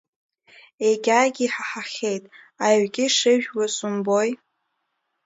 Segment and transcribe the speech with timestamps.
[0.87, 2.23] Егьагьы иҳаҳахьеит,
[2.67, 4.31] аҩгьы шижәуаз умбои…